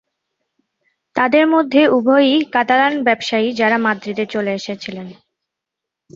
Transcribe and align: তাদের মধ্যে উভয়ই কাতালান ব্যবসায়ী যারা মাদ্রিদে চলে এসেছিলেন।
তাদের 1.15 1.45
মধ্যে 1.47 1.81
উভয়ই 1.87 2.37
কাতালান 2.53 2.93
ব্যবসায়ী 3.03 3.47
যারা 3.51 3.77
মাদ্রিদে 3.77 4.25
চলে 4.25 4.51
এসেছিলেন। 4.53 5.07